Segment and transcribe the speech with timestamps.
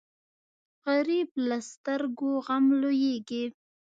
[0.85, 3.43] غریب له سترګو غم لوېږي